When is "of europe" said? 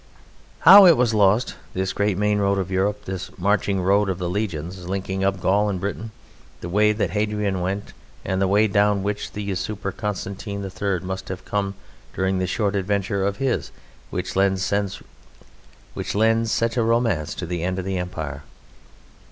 2.57-3.05